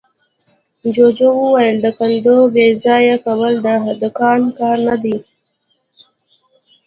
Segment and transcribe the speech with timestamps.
[0.93, 3.67] جوجو وويل: د کندو بېځايه کول د
[4.01, 5.17] دهقان کار نه دی.